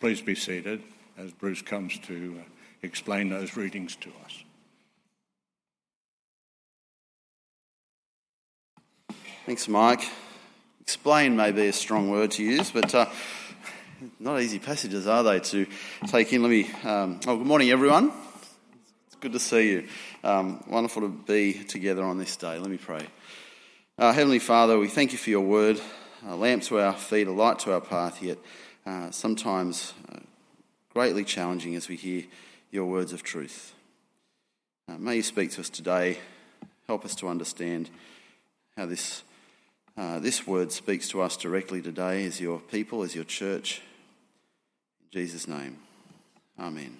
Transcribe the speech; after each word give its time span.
Please 0.00 0.22
be 0.22 0.34
seated 0.34 0.82
as 1.18 1.30
Bruce 1.30 1.60
comes 1.60 1.98
to 1.98 2.40
uh, 2.40 2.44
explain 2.82 3.28
those 3.28 3.54
readings 3.54 3.96
to 3.96 4.08
us. 4.24 4.44
Thanks, 9.44 9.68
Mike. 9.68 10.08
Explain 10.80 11.36
may 11.36 11.52
be 11.52 11.66
a 11.66 11.72
strong 11.74 12.10
word 12.10 12.30
to 12.32 12.42
use, 12.42 12.70
but 12.70 12.94
uh, 12.94 13.10
not 14.18 14.40
easy 14.40 14.58
passages, 14.58 15.06
are 15.06 15.22
they, 15.22 15.40
to 15.40 15.66
take 16.06 16.32
in? 16.32 16.42
Let 16.42 16.48
me. 16.48 16.70
Um, 16.82 17.20
oh, 17.26 17.36
good 17.36 17.46
morning, 17.46 17.70
everyone. 17.70 18.10
It's 19.06 19.16
good 19.20 19.32
to 19.34 19.38
see 19.38 19.70
you. 19.70 19.88
Um, 20.24 20.64
wonderful 20.66 21.02
to 21.02 21.08
be 21.08 21.62
together 21.64 22.04
on 22.04 22.16
this 22.16 22.36
day. 22.36 22.58
Let 22.58 22.70
me 22.70 22.78
pray. 22.78 23.06
Uh, 23.98 24.12
Heavenly 24.12 24.38
Father, 24.38 24.78
we 24.78 24.88
thank 24.88 25.12
you 25.12 25.18
for 25.18 25.28
your 25.28 25.42
word, 25.42 25.78
a 26.26 26.36
lamp 26.36 26.62
to 26.64 26.78
our 26.78 26.94
feet, 26.94 27.26
a 27.26 27.32
light 27.32 27.58
to 27.60 27.74
our 27.74 27.82
path, 27.82 28.22
yet 28.22 28.38
uh, 28.86 29.10
sometimes 29.10 29.94
uh, 30.12 30.18
greatly 30.92 31.24
challenging 31.24 31.74
as 31.74 31.88
we 31.88 31.96
hear 31.96 32.24
your 32.70 32.86
words 32.86 33.12
of 33.12 33.22
truth. 33.22 33.74
Uh, 34.88 34.98
may 34.98 35.16
you 35.16 35.22
speak 35.22 35.50
to 35.52 35.60
us 35.60 35.68
today, 35.68 36.18
help 36.86 37.04
us 37.04 37.14
to 37.14 37.28
understand 37.28 37.90
how 38.76 38.86
this, 38.86 39.22
uh, 39.96 40.18
this 40.18 40.46
word 40.46 40.72
speaks 40.72 41.08
to 41.08 41.20
us 41.20 41.36
directly 41.36 41.80
today 41.82 42.24
as 42.24 42.40
your 42.40 42.58
people, 42.58 43.02
as 43.02 43.14
your 43.14 43.24
church. 43.24 43.82
In 45.02 45.20
Jesus' 45.20 45.46
name, 45.46 45.78
Amen. 46.58 46.98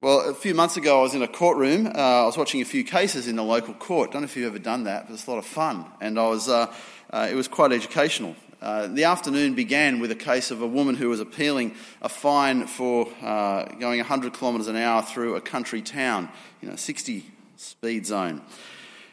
Well, 0.00 0.30
a 0.30 0.34
few 0.34 0.52
months 0.52 0.76
ago, 0.76 0.98
I 0.98 1.02
was 1.02 1.14
in 1.14 1.22
a 1.22 1.28
courtroom. 1.28 1.86
Uh, 1.86 1.90
I 1.90 2.24
was 2.24 2.36
watching 2.36 2.60
a 2.60 2.64
few 2.64 2.82
cases 2.82 3.28
in 3.28 3.36
the 3.36 3.44
local 3.44 3.72
court. 3.72 4.10
Don't 4.10 4.22
know 4.22 4.24
if 4.24 4.36
you've 4.36 4.46
ever 4.46 4.58
done 4.58 4.84
that, 4.84 5.06
but 5.06 5.14
it's 5.14 5.28
a 5.28 5.30
lot 5.30 5.38
of 5.38 5.46
fun. 5.46 5.86
And 6.00 6.18
I 6.18 6.26
was, 6.26 6.48
uh, 6.48 6.74
it 7.12 7.36
was 7.36 7.46
quite 7.46 7.70
educational. 7.70 8.34
Uh, 8.62 8.86
the 8.86 9.02
afternoon 9.02 9.54
began 9.54 9.98
with 9.98 10.12
a 10.12 10.16
case 10.16 10.52
of 10.52 10.62
a 10.62 10.66
woman 10.66 10.94
who 10.94 11.08
was 11.08 11.18
appealing 11.18 11.74
a 12.00 12.08
fine 12.08 12.68
for 12.68 13.08
uh, 13.20 13.64
going 13.80 13.98
100 13.98 14.32
kilometres 14.32 14.68
an 14.68 14.76
hour 14.76 15.02
through 15.02 15.34
a 15.34 15.40
country 15.40 15.82
town, 15.82 16.28
you 16.60 16.68
know, 16.68 16.76
60 16.76 17.26
speed 17.56 18.06
zone. 18.06 18.40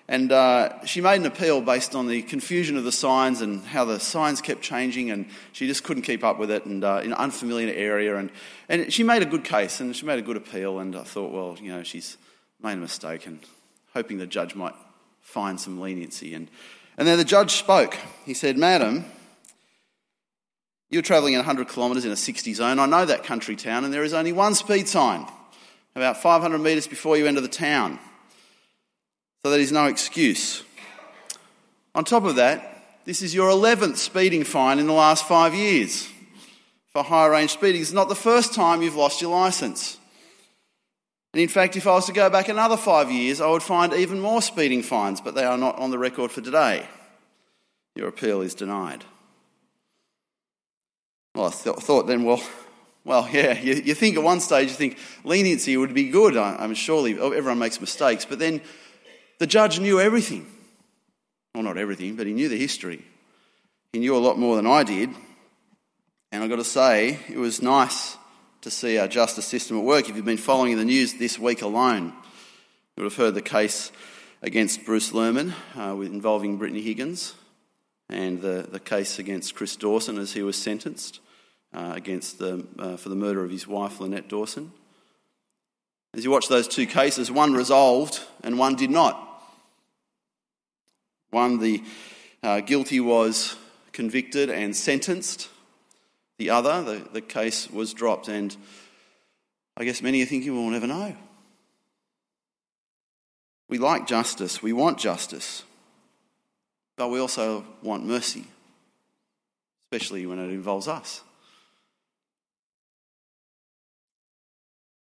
And 0.07 0.31
uh, 0.31 0.85
she 0.85 1.01
made 1.01 1.15
an 1.15 1.25
appeal 1.25 1.61
based 1.61 1.95
on 1.95 2.05
the 2.05 2.21
confusion 2.21 2.77
of 2.77 2.83
the 2.83 2.91
signs 2.91 3.41
and 3.41 3.63
how 3.63 3.85
the 3.85 3.99
signs 3.99 4.39
kept 4.39 4.61
changing, 4.61 5.09
and 5.09 5.25
she 5.51 5.65
just 5.65 5.83
couldn't 5.83 6.03
keep 6.03 6.23
up 6.23 6.37
with 6.37 6.51
it, 6.51 6.65
and 6.65 6.83
uh, 6.83 7.01
in 7.03 7.11
an 7.11 7.17
unfamiliar 7.17 7.73
area. 7.73 8.17
And, 8.17 8.31
and 8.69 8.93
she 8.93 9.01
made 9.01 9.23
a 9.23 9.25
good 9.25 9.43
case, 9.43 9.79
and 9.79 9.95
she 9.95 10.05
made 10.05 10.19
a 10.19 10.23
good 10.23 10.37
appeal. 10.37 10.77
And 10.77 10.95
I 10.95 11.01
thought, 11.01 11.31
well, 11.31 11.57
you 11.59 11.71
know, 11.71 11.81
she's 11.81 12.17
made 12.61 12.73
a 12.73 12.77
mistake, 12.77 13.25
and 13.25 13.39
hoping 13.95 14.19
the 14.19 14.27
judge 14.27 14.53
might 14.53 14.75
find 15.21 15.59
some 15.59 15.81
leniency. 15.81 16.35
And, 16.35 16.51
and 16.99 17.07
then 17.07 17.17
the 17.17 17.23
judge 17.23 17.53
spoke. 17.53 17.97
He 18.25 18.35
said, 18.35 18.55
Madam, 18.55 19.05
you're 20.89 21.01
travelling 21.01 21.35
at 21.35 21.39
100 21.39 21.69
kilometres 21.69 22.05
in 22.05 22.11
a 22.11 22.15
60 22.15 22.53
zone. 22.53 22.79
I 22.79 22.85
know 22.85 23.05
that 23.05 23.23
country 23.23 23.55
town, 23.55 23.85
and 23.85 23.93
there 23.93 24.03
is 24.03 24.13
only 24.13 24.31
one 24.31 24.55
speed 24.55 24.87
sign 24.87 25.27
about 25.95 26.21
500 26.21 26.57
metres 26.59 26.87
before 26.87 27.17
you 27.17 27.27
enter 27.27 27.41
the 27.41 27.47
town. 27.47 27.99
So 29.43 29.51
that 29.51 29.59
is 29.59 29.71
no 29.71 29.85
excuse. 29.85 30.63
On 31.95 32.05
top 32.05 32.23
of 32.23 32.35
that, 32.37 33.03
this 33.05 33.21
is 33.21 33.33
your 33.35 33.49
11th 33.49 33.97
speeding 33.97 34.43
fine 34.43 34.79
in 34.79 34.87
the 34.87 34.93
last 34.93 35.27
five 35.27 35.53
years 35.53 36.09
for 36.89 37.03
high 37.03 37.25
range 37.27 37.51
speeding. 37.51 37.81
It's 37.81 37.91
not 37.91 38.09
the 38.09 38.15
first 38.15 38.53
time 38.53 38.81
you've 38.81 38.95
lost 38.95 39.21
your 39.21 39.31
licence. 39.31 39.97
And 41.33 41.41
in 41.41 41.49
fact, 41.49 41.75
if 41.75 41.85
I 41.85 41.91
was 41.91 42.05
to 42.07 42.13
go 42.13 42.29
back 42.29 42.49
another 42.49 42.77
five 42.77 43.11
years, 43.11 43.39
I 43.39 43.49
would 43.49 43.63
find 43.63 43.93
even 43.93 44.19
more 44.19 44.41
speeding 44.41 44.81
fines, 44.81 45.21
but 45.21 45.35
they 45.35 45.43
are 45.43 45.57
not 45.57 45.77
on 45.77 45.91
the 45.91 45.99
record 45.99 46.31
for 46.31 46.41
today. 46.41 46.87
Your 47.95 48.07
appeal 48.07 48.41
is 48.41 48.55
denied. 48.55 49.05
Well, 51.39 51.47
I 51.47 51.51
th- 51.51 51.77
thought 51.77 52.05
then, 52.05 52.25
well, 52.25 52.43
well, 53.05 53.25
yeah, 53.31 53.57
you, 53.57 53.75
you, 53.75 53.95
think 53.95 54.17
at 54.17 54.23
one 54.23 54.41
stage, 54.41 54.67
you 54.67 54.75
think 54.75 54.97
leniency 55.23 55.77
would 55.77 55.93
be 55.93 56.09
good. 56.09 56.35
I, 56.35 56.57
I 56.57 56.65
mean, 56.65 56.75
surely 56.75 57.13
everyone 57.13 57.59
makes 57.59 57.79
mistakes. 57.79 58.25
But 58.25 58.39
then 58.39 58.59
the 59.37 59.47
judge 59.47 59.79
knew 59.79 60.01
everything. 60.01 60.45
Well, 61.55 61.63
not 61.63 61.77
everything, 61.77 62.17
but 62.17 62.27
he 62.27 62.33
knew 62.33 62.49
the 62.49 62.57
history. 62.57 63.05
He 63.93 63.99
knew 63.99 64.17
a 64.17 64.19
lot 64.19 64.37
more 64.37 64.57
than 64.57 64.67
I 64.67 64.83
did. 64.83 65.11
And 66.33 66.43
I've 66.43 66.49
got 66.49 66.57
to 66.57 66.65
say, 66.65 67.19
it 67.29 67.37
was 67.37 67.61
nice 67.61 68.17
to 68.59 68.69
see 68.69 68.97
our 68.97 69.07
justice 69.07 69.45
system 69.45 69.77
at 69.77 69.85
work. 69.85 70.09
If 70.09 70.17
you've 70.17 70.25
been 70.25 70.35
following 70.35 70.75
the 70.75 70.83
news 70.83 71.13
this 71.13 71.39
week 71.39 71.61
alone, 71.61 72.07
you 72.07 73.03
would 73.03 73.13
have 73.13 73.15
heard 73.15 73.33
the 73.33 73.41
case 73.41 73.93
against 74.41 74.83
Bruce 74.83 75.13
Lehrmann 75.13 75.53
uh, 75.77 75.97
involving 76.01 76.57
Brittany 76.57 76.81
Higgins 76.81 77.33
and 78.09 78.41
the, 78.41 78.67
the 78.69 78.81
case 78.81 79.19
against 79.19 79.55
Chris 79.55 79.77
Dawson 79.77 80.17
as 80.17 80.33
he 80.33 80.41
was 80.41 80.57
sentenced 80.57 81.21
uh, 81.73 81.93
against 81.95 82.39
the, 82.39 82.65
uh, 82.77 82.97
for 82.97 83.09
the 83.09 83.15
murder 83.15 83.43
of 83.43 83.51
his 83.51 83.67
wife, 83.67 83.99
Lynette 83.99 84.27
Dawson. 84.27 84.71
As 86.13 86.23
you 86.23 86.31
watch 86.31 86.47
those 86.47 86.67
two 86.67 86.87
cases, 86.87 87.31
one 87.31 87.53
resolved 87.53 88.21
and 88.43 88.57
one 88.57 88.75
did 88.75 88.89
not. 88.89 89.25
One, 91.29 91.59
the 91.59 91.83
uh, 92.41 92.61
guilty 92.61 92.99
was 92.99 93.55
convicted 93.91 94.49
and 94.49 94.75
sentenced. 94.75 95.49
The 96.37 96.49
other, 96.49 96.81
the, 96.81 97.09
the 97.13 97.21
case 97.21 97.69
was 97.69 97.93
dropped. 97.93 98.27
And 98.27 98.55
I 99.77 99.83
guess 99.83 100.01
many 100.01 100.23
are 100.23 100.25
thinking, 100.25 100.53
we'll 100.53 100.69
never 100.71 100.87
know. 100.87 101.15
We 103.67 103.77
like 103.77 104.07
justice, 104.07 104.63
we 104.63 104.73
want 104.73 104.97
justice. 104.97 105.63
But 106.97 107.09
we 107.09 107.19
also 107.19 107.65
want 107.83 108.05
mercy, 108.05 108.45
especially 109.85 110.25
when 110.25 110.39
it 110.39 110.49
involves 110.49 110.87
us. 110.87 111.21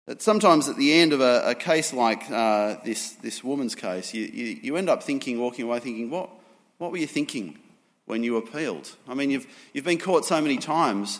That 0.07 0.21
sometimes 0.21 0.69
at 0.69 0.77
the 0.77 0.93
end 0.93 1.13
of 1.13 1.21
a, 1.21 1.41
a 1.45 1.55
case 1.55 1.91
like 1.91 2.29
uh, 2.29 2.75
this, 2.85 3.11
this 3.13 3.43
woman's 3.43 3.73
case, 3.73 4.13
you, 4.13 4.25
you, 4.25 4.59
you, 4.61 4.77
end 4.77 4.89
up 4.89 5.01
thinking, 5.01 5.39
walking 5.39 5.65
away 5.65 5.79
thinking, 5.79 6.11
what, 6.11 6.29
what 6.77 6.91
were 6.91 6.97
you 6.97 7.07
thinking 7.07 7.57
when 8.05 8.23
you 8.23 8.37
appealed? 8.37 8.95
I 9.07 9.15
mean, 9.15 9.31
you've, 9.31 9.47
you've 9.73 9.85
been 9.85 9.97
caught 9.97 10.25
so 10.25 10.39
many 10.39 10.57
times 10.57 11.19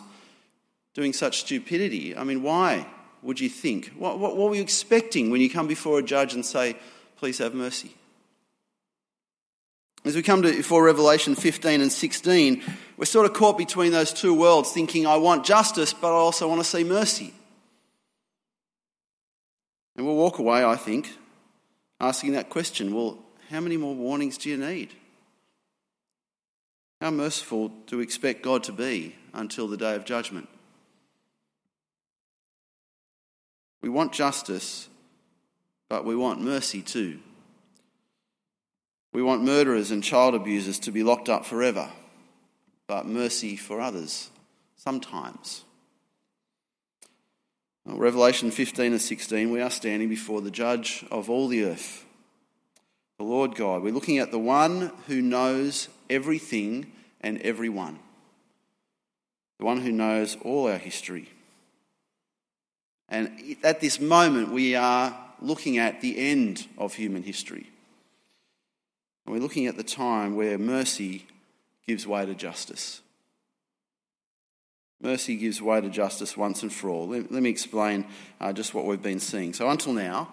doing 0.94 1.12
such 1.12 1.40
stupidity. 1.40 2.16
I 2.16 2.22
mean, 2.22 2.44
why 2.44 2.86
would 3.22 3.40
you 3.40 3.48
think? 3.48 3.88
What, 3.98 4.20
what, 4.20 4.36
what 4.36 4.50
were 4.50 4.54
you 4.54 4.62
expecting 4.62 5.30
when 5.30 5.40
you 5.40 5.50
come 5.50 5.66
before 5.66 5.98
a 5.98 6.02
judge 6.02 6.34
and 6.34 6.46
say, 6.46 6.76
please 7.16 7.38
have 7.38 7.54
mercy? 7.54 7.90
As 10.04 10.14
we 10.14 10.22
come 10.22 10.42
to 10.42 10.52
before 10.52 10.84
Revelation 10.84 11.34
15 11.34 11.80
and 11.80 11.90
16, 11.90 12.62
we're 12.96 13.06
sort 13.06 13.26
of 13.26 13.32
caught 13.32 13.58
between 13.58 13.90
those 13.90 14.12
two 14.12 14.32
worlds, 14.32 14.70
thinking, 14.70 15.04
I 15.04 15.16
want 15.16 15.44
justice, 15.44 15.92
but 15.92 16.12
I 16.12 16.16
also 16.16 16.46
want 16.46 16.60
to 16.60 16.64
see 16.64 16.84
mercy. 16.84 17.34
And 19.96 20.06
we'll 20.06 20.16
walk 20.16 20.38
away, 20.38 20.64
I 20.64 20.76
think, 20.76 21.12
asking 22.00 22.32
that 22.32 22.50
question 22.50 22.94
well, 22.94 23.18
how 23.50 23.60
many 23.60 23.76
more 23.76 23.94
warnings 23.94 24.38
do 24.38 24.50
you 24.50 24.56
need? 24.56 24.92
How 27.00 27.10
merciful 27.10 27.68
do 27.86 27.98
we 27.98 28.02
expect 28.02 28.42
God 28.42 28.64
to 28.64 28.72
be 28.72 29.14
until 29.32 29.68
the 29.68 29.76
day 29.76 29.94
of 29.94 30.04
judgment? 30.04 30.48
We 33.82 33.88
want 33.88 34.12
justice, 34.12 34.88
but 35.88 36.04
we 36.04 36.16
want 36.16 36.40
mercy 36.40 36.82
too. 36.82 37.20
We 39.12 39.22
want 39.22 39.44
murderers 39.44 39.90
and 39.90 40.02
child 40.02 40.34
abusers 40.34 40.78
to 40.80 40.90
be 40.90 41.02
locked 41.02 41.28
up 41.28 41.46
forever, 41.46 41.88
but 42.86 43.06
mercy 43.06 43.56
for 43.56 43.80
others 43.80 44.30
sometimes. 44.76 45.64
Well, 47.86 47.98
Revelation 47.98 48.50
15 48.50 48.92
and 48.92 49.00
16, 49.00 49.52
we 49.52 49.60
are 49.60 49.70
standing 49.70 50.08
before 50.08 50.40
the 50.40 50.50
judge 50.50 51.04
of 51.08 51.30
all 51.30 51.46
the 51.46 51.66
earth, 51.66 52.04
the 53.16 53.24
Lord 53.24 53.54
God. 53.54 53.80
We're 53.80 53.94
looking 53.94 54.18
at 54.18 54.32
the 54.32 54.40
one 54.40 54.90
who 55.06 55.22
knows 55.22 55.88
everything 56.10 56.90
and 57.20 57.40
everyone, 57.42 58.00
the 59.60 59.64
one 59.64 59.80
who 59.82 59.92
knows 59.92 60.36
all 60.42 60.66
our 60.66 60.78
history. 60.78 61.28
And 63.08 63.56
at 63.62 63.80
this 63.80 64.00
moment, 64.00 64.50
we 64.50 64.74
are 64.74 65.16
looking 65.40 65.78
at 65.78 66.00
the 66.00 66.18
end 66.18 66.66
of 66.76 66.94
human 66.94 67.22
history. 67.22 67.70
And 69.24 69.32
we're 69.32 69.42
looking 69.42 69.68
at 69.68 69.76
the 69.76 69.84
time 69.84 70.34
where 70.34 70.58
mercy 70.58 71.24
gives 71.86 72.04
way 72.04 72.26
to 72.26 72.34
justice. 72.34 73.00
Mercy 75.00 75.36
gives 75.36 75.60
way 75.60 75.80
to 75.80 75.90
justice 75.90 76.36
once 76.36 76.62
and 76.62 76.72
for 76.72 76.88
all. 76.88 77.08
Let, 77.08 77.30
let 77.30 77.42
me 77.42 77.50
explain 77.50 78.06
uh, 78.40 78.52
just 78.52 78.72
what 78.72 78.86
we've 78.86 79.02
been 79.02 79.20
seeing. 79.20 79.52
So, 79.52 79.68
until 79.68 79.92
now, 79.92 80.28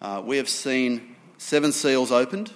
uh, 0.00 0.22
we 0.24 0.38
have 0.38 0.48
seen 0.48 1.16
seven 1.38 1.70
seals 1.70 2.10
opened 2.10 2.50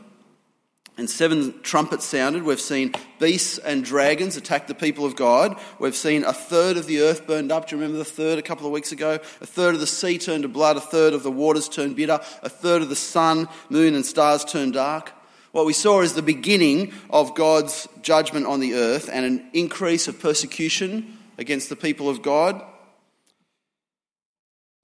and 0.96 1.08
seven 1.08 1.60
trumpets 1.62 2.06
sounded. 2.06 2.44
We've 2.44 2.60
seen 2.60 2.92
beasts 3.18 3.58
and 3.58 3.84
dragons 3.84 4.36
attack 4.36 4.66
the 4.66 4.74
people 4.74 5.04
of 5.04 5.16
God. 5.16 5.58
We've 5.78 5.94
seen 5.94 6.24
a 6.24 6.32
third 6.32 6.78
of 6.78 6.86
the 6.86 7.00
earth 7.00 7.26
burned 7.26 7.52
up. 7.52 7.68
Do 7.68 7.76
you 7.76 7.82
remember 7.82 7.98
the 7.98 8.04
third 8.04 8.38
a 8.38 8.42
couple 8.42 8.66
of 8.66 8.72
weeks 8.72 8.92
ago? 8.92 9.14
A 9.14 9.46
third 9.46 9.74
of 9.74 9.80
the 9.80 9.86
sea 9.86 10.18
turned 10.18 10.42
to 10.42 10.48
blood, 10.48 10.78
a 10.78 10.80
third 10.80 11.12
of 11.12 11.22
the 11.22 11.30
waters 11.30 11.68
turned 11.68 11.96
bitter, 11.96 12.20
a 12.42 12.48
third 12.48 12.80
of 12.80 12.88
the 12.88 12.96
sun, 12.96 13.48
moon, 13.68 13.94
and 13.94 14.04
stars 14.04 14.44
turned 14.44 14.74
dark. 14.74 15.12
What 15.52 15.66
we 15.66 15.72
saw 15.72 16.00
is 16.00 16.14
the 16.14 16.22
beginning 16.22 16.92
of 17.10 17.34
God's 17.34 17.88
judgment 18.02 18.46
on 18.46 18.60
the 18.60 18.74
earth 18.74 19.10
and 19.12 19.26
an 19.26 19.50
increase 19.52 20.06
of 20.06 20.20
persecution 20.20 21.18
against 21.40 21.70
the 21.70 21.76
people 21.76 22.08
of 22.08 22.22
God. 22.22 22.62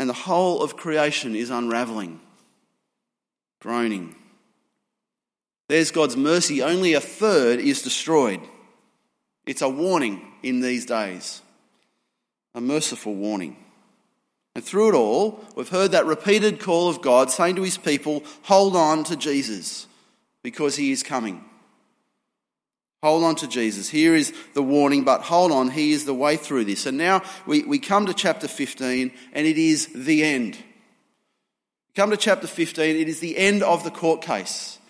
And 0.01 0.09
the 0.09 0.15
whole 0.15 0.63
of 0.63 0.77
creation 0.77 1.37
is 1.37 1.51
unraveling, 1.51 2.21
groaning. 3.61 4.17
There's 5.69 5.91
God's 5.91 6.17
mercy. 6.17 6.63
Only 6.63 6.95
a 6.95 7.01
third 7.01 7.61
is 7.61 7.83
destroyed. 7.83 8.41
It's 9.47 9.63
a 9.63 9.69
warning 9.69 10.21
in 10.43 10.61
these 10.61 10.87
days, 10.87 11.41
a 12.55 12.61
merciful 12.61 13.15
warning. 13.15 13.57
And 14.55 14.65
through 14.65 14.91
it 14.91 14.95
all, 14.95 15.45
we've 15.55 15.69
heard 15.69 15.93
that 15.93 16.07
repeated 16.07 16.61
call 16.61 16.89
of 16.89 17.03
God 17.03 17.31
saying 17.31 17.57
to 17.57 17.63
his 17.63 17.79
people, 17.79 18.23
hold 18.43 18.75
on 18.75 19.05
to 19.05 19.17
Jesus 19.17 19.87
because 20.43 20.77
he 20.77 20.93
is 20.93 21.03
coming. 21.03 21.45
Hold 23.07 23.23
on 23.23 23.37
to 23.37 23.47
Jesus. 23.47 23.89
Here 23.89 24.17
is 24.17 24.35
the 24.55 24.65
warning, 24.65 25.05
but 25.05 25.21
hold 25.21 25.53
on, 25.53 25.71
he 25.71 25.93
is 25.93 26.07
the 26.07 26.13
way 26.13 26.37
through 26.37 26.65
this. 26.65 26.87
And 26.87 26.99
now 26.99 27.23
we, 27.47 27.63
we 27.63 27.79
come 27.79 28.07
to 28.07 28.13
chapter 28.13 28.49
15, 28.49 29.13
and 29.33 29.47
it 29.47 29.57
is 29.57 29.87
the 29.95 30.25
end. 30.25 30.59
Come 31.95 32.11
to 32.11 32.17
chapter 32.17 32.49
15, 32.49 32.97
it 32.97 33.09
is 33.09 33.21
the 33.21 33.39
end 33.39 33.63
of 33.63 33.85
the 33.85 33.93
court 33.93 34.23
case. 34.23 34.81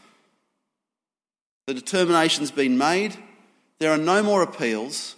The 1.67 1.75
determination's 1.75 2.51
been 2.51 2.79
made, 2.79 3.15
there 3.81 3.93
are 3.93 3.99
no 3.99 4.23
more 4.23 4.41
appeals. 4.41 5.15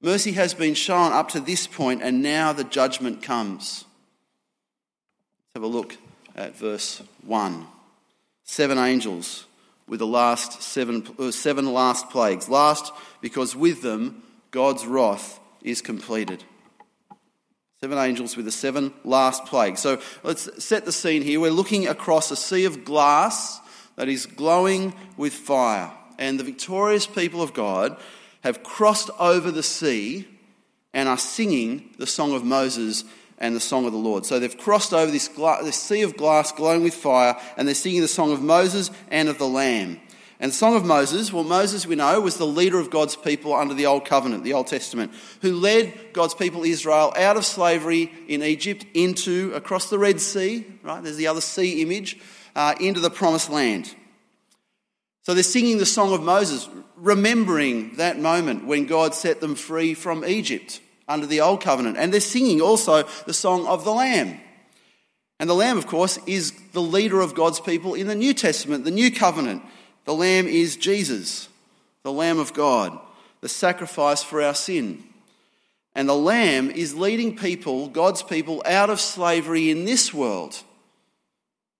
Mercy 0.00 0.32
has 0.32 0.54
been 0.54 0.74
shown 0.74 1.12
up 1.12 1.28
to 1.28 1.38
this 1.38 1.68
point, 1.68 2.02
and 2.02 2.20
now 2.20 2.52
the 2.52 2.64
judgment 2.64 3.22
comes. 3.22 3.84
Let's 5.54 5.54
have 5.54 5.62
a 5.62 5.68
look 5.68 5.96
at 6.34 6.56
verse 6.56 7.00
1. 7.22 7.64
Seven 8.42 8.76
angels 8.76 9.46
with 9.86 9.98
the 9.98 10.06
last 10.06 10.62
seven, 10.62 11.06
uh, 11.18 11.30
seven 11.30 11.72
last 11.72 12.10
plagues. 12.10 12.48
Last, 12.48 12.92
because 13.20 13.54
with 13.56 13.82
them 13.82 14.22
God's 14.50 14.86
wrath 14.86 15.40
is 15.62 15.82
completed. 15.82 16.44
Seven 17.80 17.98
angels 17.98 18.36
with 18.36 18.44
the 18.44 18.52
seven 18.52 18.92
last 19.04 19.44
plagues. 19.46 19.80
So 19.80 20.00
let's 20.22 20.62
set 20.62 20.84
the 20.84 20.92
scene 20.92 21.22
here. 21.22 21.40
We're 21.40 21.50
looking 21.50 21.88
across 21.88 22.30
a 22.30 22.36
sea 22.36 22.64
of 22.64 22.84
glass 22.84 23.60
that 23.96 24.08
is 24.08 24.26
glowing 24.26 24.94
with 25.16 25.32
fire. 25.32 25.90
And 26.18 26.38
the 26.38 26.44
victorious 26.44 27.06
people 27.06 27.42
of 27.42 27.54
God 27.54 27.96
have 28.42 28.62
crossed 28.62 29.10
over 29.18 29.50
the 29.50 29.62
sea 29.62 30.28
and 30.94 31.08
are 31.08 31.18
singing 31.18 31.90
the 31.98 32.06
song 32.06 32.34
of 32.34 32.44
Moses 32.44 33.04
and 33.42 33.54
the 33.54 33.60
song 33.60 33.84
of 33.84 33.92
the 33.92 33.98
Lord. 33.98 34.24
So 34.24 34.38
they've 34.38 34.56
crossed 34.56 34.94
over 34.94 35.10
this, 35.10 35.28
gla- 35.28 35.62
this 35.62 35.76
sea 35.76 36.02
of 36.02 36.16
glass 36.16 36.52
glowing 36.52 36.82
with 36.82 36.94
fire 36.94 37.36
and 37.58 37.68
they're 37.68 37.74
singing 37.74 38.00
the 38.00 38.08
song 38.08 38.32
of 38.32 38.40
Moses 38.40 38.90
and 39.10 39.28
of 39.28 39.36
the 39.36 39.48
Lamb. 39.48 40.00
And 40.40 40.50
the 40.50 40.56
Song 40.56 40.74
of 40.74 40.84
Moses, 40.84 41.32
well, 41.32 41.44
Moses, 41.44 41.86
we 41.86 41.94
know, 41.94 42.20
was 42.20 42.36
the 42.36 42.44
leader 42.44 42.80
of 42.80 42.90
God's 42.90 43.14
people 43.14 43.54
under 43.54 43.74
the 43.74 43.86
Old 43.86 44.04
Covenant, 44.04 44.42
the 44.42 44.54
Old 44.54 44.66
Testament, 44.66 45.12
who 45.40 45.54
led 45.54 46.12
God's 46.12 46.34
people 46.34 46.64
Israel 46.64 47.12
out 47.16 47.36
of 47.36 47.46
slavery 47.46 48.10
in 48.26 48.42
Egypt 48.42 48.84
into, 48.92 49.52
across 49.54 49.88
the 49.88 50.00
Red 50.00 50.20
Sea, 50.20 50.66
right? 50.82 51.00
There's 51.00 51.16
the 51.16 51.28
other 51.28 51.40
sea 51.40 51.80
image, 51.80 52.18
uh, 52.56 52.74
into 52.80 52.98
the 52.98 53.08
promised 53.08 53.50
land. 53.50 53.94
So 55.22 55.32
they're 55.32 55.44
singing 55.44 55.78
the 55.78 55.86
Song 55.86 56.12
of 56.12 56.24
Moses, 56.24 56.68
remembering 56.96 57.94
that 57.98 58.18
moment 58.18 58.66
when 58.66 58.86
God 58.86 59.14
set 59.14 59.40
them 59.40 59.54
free 59.54 59.94
from 59.94 60.24
Egypt 60.24 60.80
under 61.08 61.26
the 61.26 61.40
Old 61.40 61.60
Covenant. 61.60 61.96
And 61.96 62.12
they're 62.12 62.20
singing 62.20 62.60
also 62.60 63.02
the 63.26 63.34
Song 63.34 63.66
of 63.66 63.84
the 63.84 63.92
Lamb. 63.92 64.40
And 65.38 65.50
the 65.50 65.54
Lamb, 65.54 65.78
of 65.78 65.86
course, 65.86 66.18
is 66.26 66.52
the 66.72 66.82
leader 66.82 67.20
of 67.20 67.34
God's 67.34 67.60
people 67.60 67.94
in 67.94 68.06
the 68.06 68.14
New 68.14 68.32
Testament, 68.34 68.84
the 68.84 68.90
New 68.90 69.10
Covenant. 69.10 69.62
The 70.04 70.14
Lamb 70.14 70.46
is 70.46 70.76
Jesus, 70.76 71.48
the 72.02 72.12
Lamb 72.12 72.38
of 72.38 72.52
God, 72.52 72.98
the 73.40 73.48
sacrifice 73.48 74.22
for 74.22 74.40
our 74.40 74.54
sin. 74.54 75.02
And 75.94 76.08
the 76.08 76.14
Lamb 76.14 76.70
is 76.70 76.94
leading 76.94 77.36
people, 77.36 77.88
God's 77.88 78.22
people, 78.22 78.62
out 78.66 78.88
of 78.88 79.00
slavery 79.00 79.70
in 79.70 79.84
this 79.84 80.14
world 80.14 80.62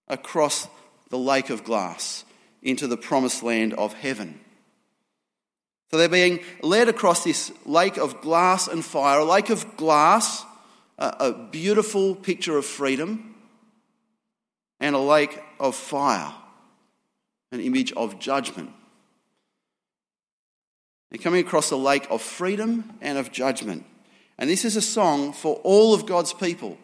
across 0.09 0.69
the 1.09 1.19
lake 1.19 1.51
of 1.51 1.65
glass 1.65 2.25
into 2.63 2.87
the 2.87 2.97
promised 2.97 3.43
land 3.43 3.75
of 3.75 3.95
heaven. 3.95 4.41
So 5.93 5.99
they're 5.99 6.09
being 6.09 6.41
led 6.63 6.89
across 6.89 7.23
this 7.23 7.53
lake 7.67 7.99
of 7.99 8.23
glass 8.23 8.67
and 8.67 8.83
fire, 8.83 9.21
a 9.21 9.25
lake 9.27 9.51
of 9.51 9.77
glass, 9.77 10.43
a, 10.97 11.35
beautiful 11.51 12.15
picture 12.15 12.57
of 12.57 12.65
freedom, 12.65 13.35
and 14.81 14.97
a 14.97 14.99
lake 14.99 15.39
of 15.61 15.77
fire, 15.77 16.33
an 17.53 17.61
image 17.61 17.93
of 17.93 18.19
judgment. 18.19 18.71
They're 21.11 21.23
coming 21.23 21.45
across 21.45 21.71
a 21.71 21.77
lake 21.77 22.07
of 22.09 22.23
freedom 22.23 22.95
and 23.03 23.19
of 23.19 23.31
judgment. 23.31 23.85
And 24.39 24.49
this 24.49 24.65
is 24.65 24.77
a 24.77 24.83
song 24.83 25.35
for 25.35 25.57
all 25.57 25.93
of 25.93 26.07
God's 26.07 26.33
people 26.33 26.79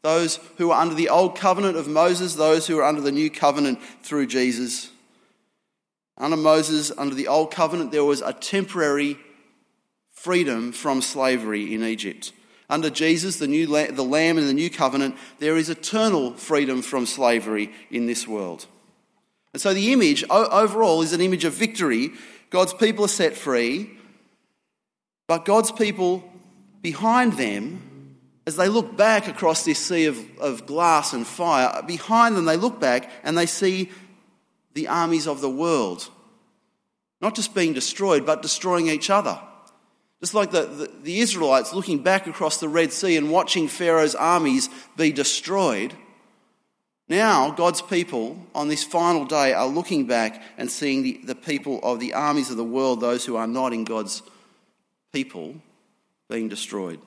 those 0.00 0.38
who 0.58 0.70
are 0.70 0.82
under 0.82 0.94
the 0.94 1.08
old 1.08 1.34
covenant 1.34 1.78
of 1.78 1.88
Moses, 1.88 2.34
those 2.34 2.66
who 2.66 2.78
are 2.78 2.84
under 2.84 3.00
the 3.00 3.10
new 3.10 3.30
covenant 3.30 3.78
through 4.02 4.26
Jesus. 4.26 4.90
Under 6.16 6.36
Moses, 6.36 6.92
under 6.96 7.14
the 7.14 7.28
Old 7.28 7.50
Covenant, 7.50 7.90
there 7.90 8.04
was 8.04 8.22
a 8.22 8.32
temporary 8.32 9.18
freedom 10.12 10.72
from 10.72 11.02
slavery 11.02 11.74
in 11.74 11.82
Egypt. 11.82 12.32
Under 12.70 12.88
Jesus, 12.88 13.38
the, 13.38 13.46
new, 13.46 13.66
the 13.66 14.02
Lamb 14.02 14.38
in 14.38 14.46
the 14.46 14.54
New 14.54 14.70
Covenant, 14.70 15.16
there 15.38 15.56
is 15.56 15.68
eternal 15.68 16.32
freedom 16.34 16.82
from 16.82 17.04
slavery 17.04 17.70
in 17.90 18.06
this 18.06 18.26
world. 18.26 18.66
And 19.52 19.60
so 19.60 19.74
the 19.74 19.92
image 19.92 20.24
overall 20.30 21.02
is 21.02 21.12
an 21.12 21.20
image 21.20 21.44
of 21.44 21.52
victory. 21.52 22.10
God's 22.50 22.74
people 22.74 23.04
are 23.04 23.08
set 23.08 23.34
free, 23.34 23.90
but 25.26 25.44
God's 25.44 25.72
people 25.72 26.24
behind 26.80 27.34
them, 27.34 28.16
as 28.46 28.56
they 28.56 28.68
look 28.68 28.96
back 28.96 29.28
across 29.28 29.64
this 29.64 29.78
sea 29.78 30.06
of, 30.06 30.18
of 30.38 30.66
glass 30.66 31.12
and 31.12 31.26
fire, 31.26 31.82
behind 31.82 32.36
them 32.36 32.44
they 32.44 32.56
look 32.56 32.80
back 32.80 33.10
and 33.22 33.36
they 33.36 33.46
see 33.46 33.90
the 34.74 34.88
armies 34.88 35.26
of 35.26 35.40
the 35.40 35.50
world. 35.50 36.08
Not 37.20 37.34
just 37.34 37.54
being 37.54 37.72
destroyed, 37.72 38.26
but 38.26 38.42
destroying 38.42 38.88
each 38.88 39.08
other. 39.08 39.38
Just 40.20 40.34
like 40.34 40.50
the, 40.50 40.62
the, 40.62 40.90
the, 41.02 41.20
Israelites 41.20 41.72
looking 41.74 42.02
back 42.02 42.26
across 42.26 42.58
the 42.58 42.68
Red 42.68 42.92
Sea 42.92 43.16
and 43.16 43.30
watching 43.30 43.68
Pharaoh's 43.68 44.14
armies 44.14 44.68
be 44.96 45.12
destroyed. 45.12 45.94
Now, 47.08 47.50
God's 47.50 47.82
people 47.82 48.38
on 48.54 48.68
this 48.68 48.82
final 48.82 49.26
day 49.26 49.52
are 49.52 49.66
looking 49.66 50.06
back 50.06 50.42
and 50.56 50.70
seeing 50.70 51.02
the, 51.02 51.20
the 51.24 51.34
people 51.34 51.78
of 51.82 52.00
the 52.00 52.14
armies 52.14 52.50
of 52.50 52.56
the 52.56 52.64
world, 52.64 53.00
those 53.00 53.26
who 53.26 53.36
are 53.36 53.46
not 53.46 53.74
in 53.74 53.84
God's 53.84 54.22
people, 55.12 55.56
being 56.30 56.48
destroyed. 56.48 57.00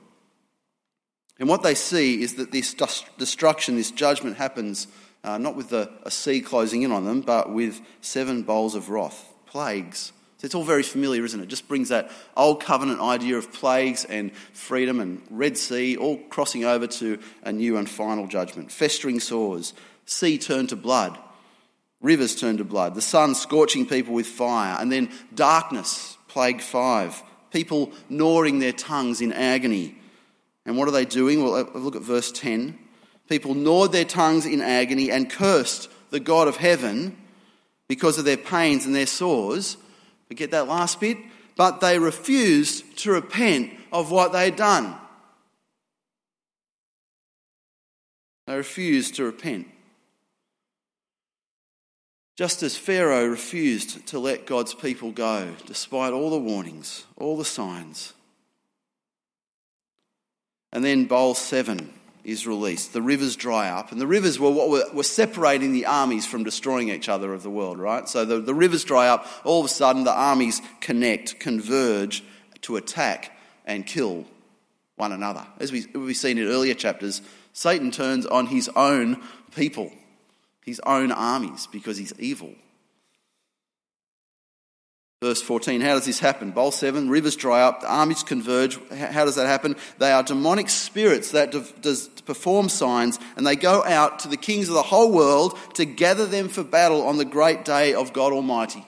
And 1.40 1.50
what 1.50 1.64
they 1.64 1.76
see 1.76 2.22
is 2.22 2.36
that 2.36 2.52
this 2.52 2.76
destruction, 3.18 3.76
this 3.76 3.92
judgment 3.92 4.38
happens 4.38 4.88
uh, 5.24 5.38
not 5.38 5.56
with 5.56 5.74
a, 5.74 5.90
a 6.04 6.12
sea 6.12 6.42
closing 6.42 6.84
in 6.84 6.92
on 6.92 7.06
them, 7.06 7.22
but 7.22 7.52
with 7.52 7.82
seven 8.02 8.44
bowls 8.44 8.76
of 8.76 8.90
wrath, 8.90 9.34
plagues. 9.46 10.12
So 10.38 10.46
it's 10.46 10.54
all 10.54 10.64
very 10.64 10.84
familiar, 10.84 11.26
isn't 11.26 11.40
it? 11.40 11.44
it? 11.44 11.50
Just 11.50 11.68
brings 11.68 11.90
that 11.90 12.12
old 12.36 12.62
covenant 12.62 13.02
idea 13.02 13.38
of 13.38 13.52
plagues 13.52 14.06
and 14.06 14.36
freedom 14.54 15.00
and 15.00 15.22
Red 15.32 15.58
Sea 15.58 15.98
all 15.98 16.18
crossing 16.30 16.64
over 16.64 16.86
to 16.86 17.20
a 17.44 17.52
new 17.52 17.78
and 17.78 17.90
final 17.90 18.28
judgment. 18.28 18.72
Festering 18.72 19.20
sores, 19.20 19.74
sea 20.06 20.38
turned 20.38 20.70
to 20.70 20.76
blood, 20.76 21.18
rivers 22.02 22.36
turned 22.36 22.60
to 22.60 22.64
blood, 22.64 22.94
the 22.94 23.02
sun 23.02 23.34
scorching 23.34 23.88
people 23.88 24.14
with 24.14 24.28
fire, 24.28 24.78
and 24.80 24.92
then 24.92 25.10
darkness, 25.34 26.18
plague 26.28 26.62
five, 26.62 27.24
people 27.52 27.92
gnawing 28.08 28.60
their 28.60 28.74
tongues 28.74 29.22
in 29.22 29.34
agony. 29.34 29.96
And 30.68 30.78
what 30.78 30.88
are 30.88 30.92
they 30.92 31.06
doing? 31.06 31.44
Well, 31.44 31.68
look 31.74 31.96
at 31.96 32.04
verse 32.04 32.32
10. 32.32 32.78
People 33.28 33.54
gnawed 33.54 33.92
their 33.92 34.06
tongues 34.06 34.46
in 34.46 34.62
agony 34.62 35.12
and 35.12 35.30
cursed 35.30 35.90
the 36.10 36.20
God 36.20 36.48
of 36.48 36.58
heaven 36.58 37.18
because 37.88 38.18
of 38.18 38.26
their 38.26 38.38
pains 38.38 38.86
and 38.86 38.96
their 38.96 39.06
sores. 39.06 39.78
Forget 40.28 40.52
that 40.52 40.68
last 40.68 41.00
bit. 41.00 41.18
But 41.56 41.82
they 41.82 42.00
refused 42.00 42.98
to 43.00 43.12
repent 43.12 43.72
of 43.92 44.12
what 44.12 44.32
they 44.32 44.46
had 44.46 44.56
done. 44.56 44.96
They 48.46 48.56
refused 48.56 49.16
to 49.16 49.26
repent. 49.26 49.68
Just 52.38 52.62
as 52.62 52.78
Pharaoh 52.78 53.26
refused 53.26 54.06
to 54.08 54.20
let 54.20 54.46
God's 54.46 54.76
people 54.76 55.12
go, 55.12 55.56
despite 55.66 56.14
all 56.14 56.30
the 56.30 56.38
warnings, 56.38 57.06
all 57.18 57.36
the 57.36 57.44
signs. 57.44 58.14
And 60.72 60.86
then, 60.86 61.06
bowl 61.06 61.34
seven 61.34 61.92
is 62.28 62.46
released. 62.46 62.92
The 62.92 63.02
rivers 63.02 63.38
dry 63.38 63.70
up. 63.70 63.94
And 63.94 64.02
the 64.02 64.06
rivers 64.06 64.38
were 64.38 64.52
what 64.52 64.70
were, 64.70 64.84
were 64.94 65.04
separating 65.04 65.72
the 65.72 65.86
armies 65.86 66.28
from 66.28 66.44
destroying 66.44 66.90
each 66.90 67.08
other 67.08 67.34
of 67.34 67.42
the 67.42 67.50
world, 67.50 67.80
right? 67.80 68.08
So 68.08 68.26
the, 68.26 68.40
the 68.40 68.54
rivers 68.54 68.84
dry 68.84 69.08
up. 69.08 69.26
All 69.46 69.62
of 69.62 69.66
a 69.66 69.70
sudden, 69.70 70.04
the 70.04 70.14
armies 70.14 70.62
connect, 70.82 71.40
converge 71.40 72.26
to 72.64 72.76
attack 72.76 73.32
and 73.66 73.86
kill 73.86 74.26
one 74.98 75.14
another. 75.14 75.48
As 75.60 75.72
we, 75.72 75.86
we've 75.96 76.18
seen 76.18 76.38
in 76.38 76.50
earlier 76.50 76.74
chapters, 76.74 77.22
Satan 77.54 77.92
turns 77.92 78.26
on 78.26 78.48
his 78.48 78.70
own 78.76 79.24
people, 79.56 79.90
his 80.66 80.82
own 80.86 81.14
armies, 81.14 81.70
because 81.72 81.98
he's 81.98 82.14
evil. 82.20 82.54
Verse 85.20 85.42
14, 85.42 85.82
how 85.82 85.96
does 85.96 86.06
this 86.06 86.20
happen? 86.20 86.52
Bowl 86.52 86.70
7, 86.70 87.10
rivers 87.10 87.36
dry 87.36 87.64
up, 87.64 87.82
the 87.82 87.92
armies 87.92 88.22
converge. 88.22 88.78
How 88.92 89.26
does 89.26 89.34
that 89.34 89.48
happen? 89.48 89.76
They 89.98 90.12
are 90.12 90.22
demonic 90.22 90.70
spirits 90.70 91.32
that 91.32 91.52
does 91.82 92.08
perform 92.26 92.70
signs, 92.70 93.18
and 93.36 93.46
they 93.46 93.56
go 93.56 93.84
out 93.84 94.20
to 94.20 94.28
the 94.28 94.38
kings 94.38 94.68
of 94.70 94.76
the 94.76 94.84
whole 94.84 95.12
world 95.12 95.58
to 95.74 95.86
gather 95.86 96.28
them 96.28 96.50
for 96.50 96.64
battle 96.64 97.02
on 97.02 97.18
the 97.18 97.26
great 97.26 97.66
day 97.66 97.96
of 97.96 98.14
God 98.14 98.32
Almighty. 98.32 98.86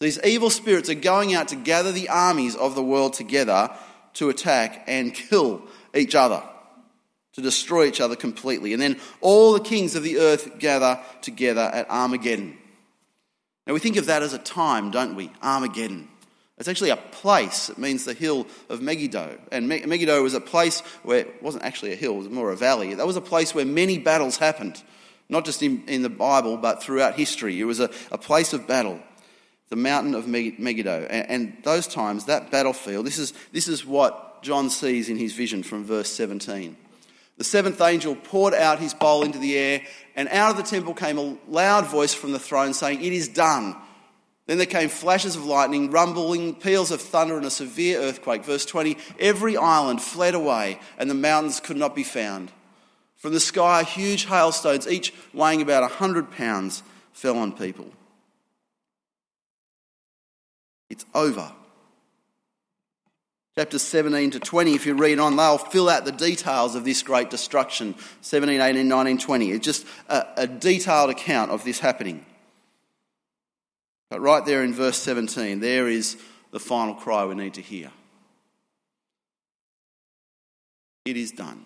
These 0.00 0.18
evil 0.24 0.48
spirits 0.48 0.88
are 0.88 0.94
going 0.94 1.34
out 1.34 1.48
to 1.48 1.56
gather 1.56 1.92
the 1.92 2.08
armies 2.08 2.56
of 2.56 2.74
the 2.74 2.82
world 2.82 3.12
together 3.12 3.70
to 4.14 4.30
attack 4.30 4.84
and 4.86 5.12
kill 5.12 5.62
each 5.94 6.14
other, 6.14 6.42
to 7.34 7.42
destroy 7.42 7.84
each 7.84 8.00
other 8.00 8.16
completely. 8.16 8.72
And 8.72 8.80
then 8.80 8.98
all 9.20 9.52
the 9.52 9.60
kings 9.60 9.94
of 9.94 10.04
the 10.04 10.20
earth 10.20 10.58
gather 10.58 11.00
together 11.20 11.70
at 11.72 11.90
Armageddon. 11.90 12.56
Now, 13.66 13.72
we 13.72 13.80
think 13.80 13.96
of 13.96 14.06
that 14.06 14.22
as 14.22 14.32
a 14.32 14.38
time, 14.38 14.90
don't 14.90 15.14
we? 15.14 15.32
Armageddon. 15.42 16.08
It's 16.58 16.68
actually 16.68 16.90
a 16.90 16.96
place. 16.96 17.68
It 17.68 17.78
means 17.78 18.04
the 18.04 18.14
hill 18.14 18.46
of 18.68 18.80
Megiddo. 18.80 19.38
And 19.50 19.68
Megiddo 19.68 20.22
was 20.22 20.34
a 20.34 20.40
place 20.40 20.80
where 21.02 21.18
it 21.18 21.42
wasn't 21.42 21.64
actually 21.64 21.92
a 21.92 21.96
hill, 21.96 22.14
it 22.14 22.18
was 22.18 22.28
more 22.28 22.52
a 22.52 22.56
valley. 22.56 22.94
That 22.94 23.06
was 23.06 23.16
a 23.16 23.20
place 23.20 23.54
where 23.54 23.64
many 23.64 23.98
battles 23.98 24.36
happened, 24.36 24.82
not 25.28 25.44
just 25.44 25.62
in, 25.62 25.82
in 25.88 26.02
the 26.02 26.10
Bible, 26.10 26.56
but 26.56 26.82
throughout 26.82 27.14
history. 27.14 27.60
It 27.60 27.64
was 27.64 27.80
a, 27.80 27.90
a 28.12 28.18
place 28.18 28.52
of 28.52 28.68
battle, 28.68 29.00
the 29.68 29.76
mountain 29.76 30.14
of 30.14 30.28
Megiddo. 30.28 31.06
And, 31.10 31.30
and 31.30 31.56
those 31.64 31.88
times, 31.88 32.26
that 32.26 32.52
battlefield, 32.52 33.06
this 33.06 33.18
is, 33.18 33.32
this 33.50 33.66
is 33.66 33.84
what 33.84 34.42
John 34.42 34.70
sees 34.70 35.08
in 35.08 35.16
his 35.16 35.32
vision 35.32 35.62
from 35.64 35.84
verse 35.84 36.10
17. 36.10 36.76
The 37.36 37.44
seventh 37.44 37.80
angel 37.80 38.14
poured 38.14 38.54
out 38.54 38.78
his 38.78 38.94
bowl 38.94 39.24
into 39.24 39.38
the 39.38 39.58
air, 39.58 39.82
and 40.14 40.28
out 40.28 40.52
of 40.52 40.56
the 40.56 40.62
temple 40.62 40.94
came 40.94 41.18
a 41.18 41.36
loud 41.48 41.86
voice 41.86 42.14
from 42.14 42.32
the 42.32 42.38
throne 42.38 42.74
saying, 42.74 43.02
It 43.02 43.12
is 43.12 43.28
done. 43.28 43.76
Then 44.46 44.58
there 44.58 44.66
came 44.66 44.88
flashes 44.88 45.36
of 45.36 45.44
lightning, 45.44 45.90
rumbling, 45.90 46.54
peals 46.54 46.90
of 46.90 47.00
thunder, 47.00 47.36
and 47.36 47.46
a 47.46 47.50
severe 47.50 47.98
earthquake. 47.98 48.44
Verse 48.44 48.64
20 48.64 48.96
Every 49.18 49.56
island 49.56 50.00
fled 50.00 50.34
away, 50.34 50.78
and 50.98 51.10
the 51.10 51.14
mountains 51.14 51.60
could 51.60 51.76
not 51.76 51.96
be 51.96 52.04
found. 52.04 52.52
From 53.16 53.32
the 53.32 53.40
sky, 53.40 53.82
huge 53.82 54.26
hailstones, 54.26 54.86
each 54.86 55.14
weighing 55.32 55.62
about 55.62 55.82
a 55.82 55.86
100 55.86 56.30
pounds, 56.30 56.82
fell 57.12 57.38
on 57.38 57.52
people. 57.52 57.90
It's 60.90 61.06
over 61.14 61.50
chapters 63.56 63.82
17 63.82 64.32
to 64.32 64.40
20, 64.40 64.74
if 64.74 64.84
you 64.84 64.94
read 64.94 65.20
on, 65.20 65.36
they'll 65.36 65.58
fill 65.58 65.88
out 65.88 66.04
the 66.04 66.12
details 66.12 66.74
of 66.74 66.84
this 66.84 67.02
great 67.02 67.30
destruction 67.30 67.94
17, 68.20 68.60
18, 68.60 68.88
19, 68.88 69.18
20. 69.18 69.52
It's 69.52 69.64
just 69.64 69.86
a, 70.08 70.26
a 70.36 70.46
detailed 70.46 71.10
account 71.10 71.52
of 71.52 71.62
this 71.62 71.78
happening. 71.78 72.26
But 74.10 74.20
right 74.20 74.44
there 74.44 74.64
in 74.64 74.74
verse 74.74 74.98
17, 74.98 75.60
there 75.60 75.88
is 75.88 76.16
the 76.50 76.58
final 76.60 76.94
cry 76.94 77.24
we 77.24 77.34
need 77.34 77.54
to 77.54 77.62
hear. 77.62 77.90
It 81.04 81.16
is 81.16 81.30
done. 81.32 81.64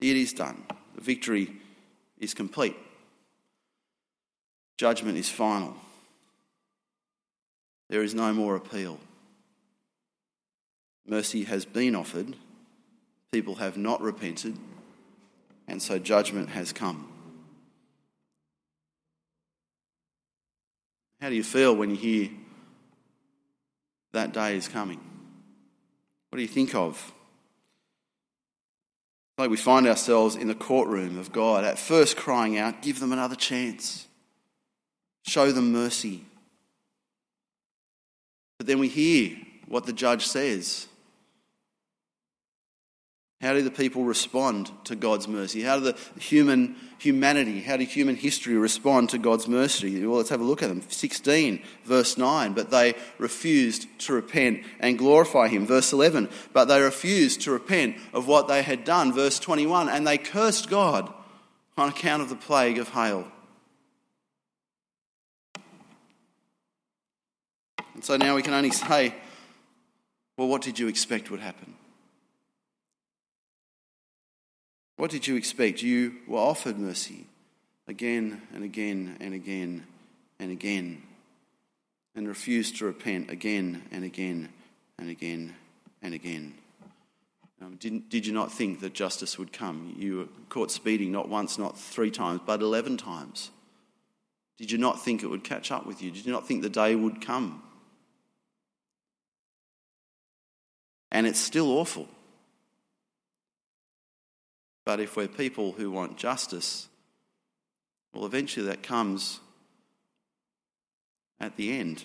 It 0.00 0.16
is 0.16 0.32
done. 0.32 0.64
The 0.94 1.00
victory 1.00 1.52
is 2.18 2.32
complete. 2.32 2.76
Judgment 4.76 5.18
is 5.18 5.28
final. 5.28 5.76
There 7.88 8.02
is 8.02 8.14
no 8.14 8.32
more 8.32 8.56
appeal. 8.56 8.98
Mercy 11.06 11.44
has 11.44 11.64
been 11.64 11.94
offered, 11.94 12.36
people 13.32 13.56
have 13.56 13.78
not 13.78 14.02
repented, 14.02 14.58
and 15.66 15.80
so 15.82 15.98
judgment 15.98 16.50
has 16.50 16.72
come. 16.72 17.10
How 21.20 21.30
do 21.30 21.34
you 21.34 21.42
feel 21.42 21.74
when 21.74 21.90
you 21.90 21.96
hear 21.96 22.30
that 24.12 24.32
day 24.32 24.56
is 24.56 24.68
coming? 24.68 25.00
What 26.28 26.36
do 26.36 26.42
you 26.42 26.48
think 26.48 26.74
of? 26.74 27.12
Like 29.38 29.50
we 29.50 29.56
find 29.56 29.86
ourselves 29.86 30.36
in 30.36 30.48
the 30.48 30.54
courtroom 30.54 31.16
of 31.16 31.32
God, 31.32 31.64
at 31.64 31.78
first 31.78 32.16
crying 32.16 32.58
out, 32.58 32.82
Give 32.82 33.00
them 33.00 33.12
another 33.12 33.36
chance, 33.36 34.06
show 35.24 35.52
them 35.52 35.72
mercy. 35.72 36.24
But 38.58 38.66
then 38.66 38.78
we 38.78 38.88
hear 38.88 39.36
what 39.68 39.86
the 39.86 39.92
judge 39.92 40.26
says. 40.26 40.88
How 43.40 43.52
do 43.52 43.62
the 43.62 43.70
people 43.70 44.02
respond 44.02 44.68
to 44.84 44.96
God's 44.96 45.28
mercy? 45.28 45.62
How 45.62 45.78
do 45.78 45.92
the 45.92 45.98
human 46.20 46.74
humanity, 46.98 47.60
how 47.60 47.76
do 47.76 47.84
human 47.84 48.16
history 48.16 48.56
respond 48.56 49.10
to 49.10 49.18
God's 49.18 49.46
mercy? 49.46 50.04
Well, 50.04 50.16
let's 50.16 50.30
have 50.30 50.40
a 50.40 50.44
look 50.44 50.60
at 50.60 50.68
them. 50.68 50.82
16, 50.88 51.62
verse 51.84 52.18
9. 52.18 52.52
But 52.52 52.72
they 52.72 52.94
refused 53.18 53.86
to 54.00 54.12
repent 54.12 54.64
and 54.80 54.98
glorify 54.98 55.46
him. 55.46 55.66
Verse 55.66 55.92
11. 55.92 56.28
But 56.52 56.64
they 56.64 56.80
refused 56.80 57.42
to 57.42 57.52
repent 57.52 57.96
of 58.12 58.26
what 58.26 58.48
they 58.48 58.62
had 58.62 58.84
done. 58.84 59.12
Verse 59.12 59.38
21. 59.38 59.88
And 59.88 60.04
they 60.04 60.18
cursed 60.18 60.68
God 60.68 61.12
on 61.76 61.90
account 61.90 62.22
of 62.22 62.30
the 62.30 62.34
plague 62.34 62.78
of 62.78 62.88
hail. 62.88 63.30
And 67.98 68.04
so 68.04 68.16
now 68.16 68.36
we 68.36 68.42
can 68.42 68.54
only 68.54 68.70
say, 68.70 69.12
well, 70.36 70.46
what 70.46 70.62
did 70.62 70.78
you 70.78 70.86
expect 70.86 71.32
would 71.32 71.40
happen? 71.40 71.74
What 74.98 75.10
did 75.10 75.26
you 75.26 75.34
expect? 75.34 75.82
You 75.82 76.14
were 76.28 76.38
offered 76.38 76.78
mercy 76.78 77.26
again 77.88 78.40
and 78.54 78.62
again 78.62 79.16
and 79.18 79.34
again 79.34 79.84
and 80.38 80.52
again 80.52 81.02
and 82.14 82.28
refused 82.28 82.76
to 82.76 82.84
repent 82.84 83.30
again 83.30 83.82
and 83.90 84.04
again 84.04 84.48
and 84.96 85.10
again 85.10 85.56
and 86.00 86.14
again. 86.14 86.54
Um, 87.60 87.78
did, 87.80 88.08
did 88.08 88.24
you 88.28 88.32
not 88.32 88.52
think 88.52 88.78
that 88.78 88.92
justice 88.92 89.40
would 89.40 89.52
come? 89.52 89.96
You 89.98 90.18
were 90.18 90.28
caught 90.50 90.70
speeding 90.70 91.10
not 91.10 91.28
once, 91.28 91.58
not 91.58 91.76
three 91.76 92.12
times, 92.12 92.42
but 92.46 92.62
11 92.62 92.96
times. 92.98 93.50
Did 94.56 94.70
you 94.70 94.78
not 94.78 95.02
think 95.02 95.24
it 95.24 95.26
would 95.26 95.42
catch 95.42 95.72
up 95.72 95.84
with 95.84 96.00
you? 96.00 96.12
Did 96.12 96.26
you 96.26 96.30
not 96.30 96.46
think 96.46 96.62
the 96.62 96.70
day 96.70 96.94
would 96.94 97.20
come 97.20 97.64
And 101.18 101.26
it's 101.26 101.40
still 101.40 101.72
awful. 101.72 102.06
But 104.84 105.00
if 105.00 105.16
we're 105.16 105.26
people 105.26 105.72
who 105.72 105.90
want 105.90 106.16
justice, 106.16 106.88
well, 108.14 108.24
eventually 108.24 108.66
that 108.66 108.84
comes 108.84 109.40
at 111.40 111.56
the 111.56 111.76
end. 111.76 112.04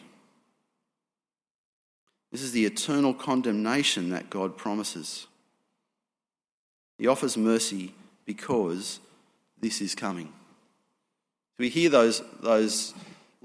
This 2.32 2.41
is 2.41 2.53
the 2.53 2.65
eternal 2.65 3.13
condemnation 3.13 4.10
that 4.10 4.32
God 4.32 4.58
promises. 4.58 5.27
He 6.98 7.05
offers 7.05 7.38
mercy 7.38 7.93
because 8.25 9.00
this 9.62 9.79
is 9.79 9.93
coming. 9.93 10.34
we 11.60 11.70
hear 11.70 11.91
those, 11.91 12.24
those 12.41 12.96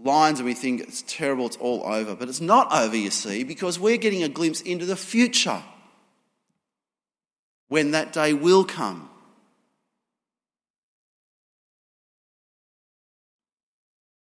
lines 0.02 0.38
and 0.38 0.46
we 0.46 0.54
think 0.54 0.80
it's 0.80 1.02
terrible, 1.06 1.46
it's 1.46 1.56
all 1.56 1.82
over. 1.84 2.14
But 2.14 2.28
it's 2.28 2.40
not 2.40 2.72
over, 2.72 2.96
you 2.96 3.10
see, 3.10 3.44
because 3.44 3.78
we're 3.78 3.96
getting 3.96 4.22
a 4.22 4.28
glimpse 4.28 4.60
into 4.60 4.86
the 4.86 4.96
future 4.96 5.62
when 7.68 7.90
that 7.92 8.12
day 8.12 8.32
will 8.32 8.64
come. 8.64 9.08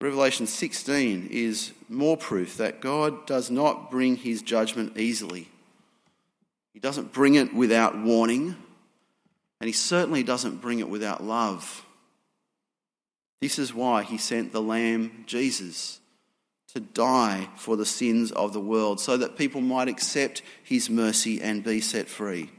Revelation 0.01 0.49
16 0.49 1.29
is 1.31 1.73
more 1.89 2.17
proof 2.17 2.57
that 2.57 2.81
God 2.81 3.25
does 3.25 3.53
not 3.53 3.89
bring 3.89 4.17
his 4.17 4.43
judgment 4.43 4.99
easily. 4.99 5.49
He 6.73 6.81
doesn't 6.81 7.13
bring 7.13 7.37
it 7.37 7.55
without 7.55 7.97
warning, 7.97 8.57
and 9.61 9.69
he 9.69 9.73
certainly 9.73 10.25
doesn't 10.25 10.61
bring 10.61 10.81
it 10.81 10.89
without 10.89 11.23
love. 11.23 11.85
This 13.43 13.59
is 13.59 13.75
why 13.75 14.05
he 14.05 14.19
sent 14.19 14.53
the 14.53 14.63
Lamb, 14.63 15.25
Jesus, 15.27 15.99
to 16.75 16.79
die 16.79 17.49
for 17.57 17.77
the 17.77 17.85
sins 17.85 18.31
of 18.31 18.53
the 18.53 18.61
world, 18.61 19.01
so 19.01 19.17
that 19.17 19.37
people 19.37 19.61
might 19.61 19.89
accept 19.89 20.43
his 20.63 20.89
mercy 20.89 21.43
and 21.43 21.65
be 21.65 21.81
set 21.81 22.07
free. 22.07 22.53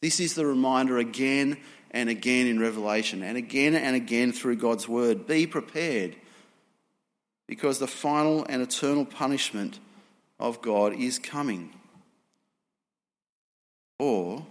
This 0.00 0.18
is 0.18 0.34
the 0.34 0.44
reminder 0.44 0.98
again 0.98 1.56
and 1.92 2.08
again 2.08 2.48
in 2.48 2.58
Revelation, 2.58 3.22
and 3.22 3.38
again 3.38 3.76
and 3.76 3.94
again 3.94 4.32
through 4.32 4.56
God's 4.56 4.88
word. 4.88 5.24
Be 5.28 5.46
prepared, 5.46 6.16
because 7.46 7.78
the 7.78 7.86
final 7.86 8.44
and 8.48 8.60
eternal 8.60 9.04
punishment 9.04 9.78
of 10.40 10.60
God 10.62 10.94
is 10.94 11.20
coming. 11.20 11.72
Or 14.00 14.44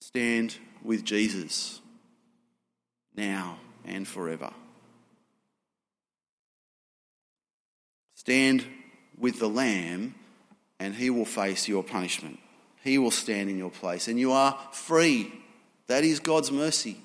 stand 0.00 0.58
with 0.84 1.04
Jesus 1.04 1.80
now 3.16 3.58
and 3.84 4.06
forever. 4.06 4.52
Stand 8.14 8.64
with 9.18 9.38
the 9.38 9.48
Lamb, 9.48 10.14
and 10.78 10.94
he 10.94 11.10
will 11.10 11.24
face 11.24 11.68
your 11.68 11.82
punishment. 11.82 12.38
He 12.84 12.98
will 12.98 13.10
stand 13.10 13.50
in 13.50 13.58
your 13.58 13.70
place, 13.70 14.08
and 14.08 14.18
you 14.18 14.32
are 14.32 14.58
free. 14.72 15.32
That 15.86 16.04
is 16.04 16.20
God's 16.20 16.50
mercy. 16.50 16.96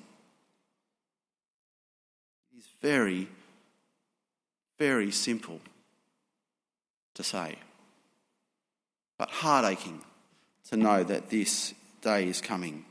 It 2.52 2.58
is 2.58 2.68
very, 2.80 3.28
Very 4.78 5.10
simple 5.10 5.60
to 7.14 7.24
say, 7.24 7.56
but 9.18 9.28
heart 9.28 9.64
aching 9.64 10.00
to 10.70 10.76
know 10.76 11.02
that 11.02 11.30
this 11.30 11.74
day 12.00 12.28
is 12.28 12.40
coming. 12.40 12.84